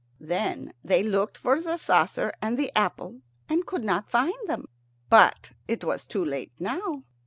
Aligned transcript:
Then 0.19 0.73
they 0.83 1.03
looked 1.03 1.37
for 1.37 1.61
the 1.61 1.77
saucer 1.77 2.33
and 2.41 2.57
the 2.57 2.71
apple, 2.75 3.21
and 3.47 3.67
could 3.67 3.83
not 3.83 4.09
find 4.09 4.33
them. 4.47 4.65
But 5.11 5.51
it 5.67 5.83
was 5.83 6.07
too 6.07 6.25
late 6.25 6.53
now. 6.59 7.03